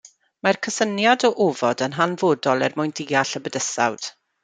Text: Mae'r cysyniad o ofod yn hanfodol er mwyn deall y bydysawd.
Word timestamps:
Mae'r 0.45 0.57
cysyniad 0.67 1.27
o 1.29 1.31
ofod 1.45 1.85
yn 1.89 1.99
hanfodol 1.99 2.69
er 2.71 2.79
mwyn 2.81 2.99
deall 3.03 3.43
y 3.43 3.47
bydysawd. 3.49 4.15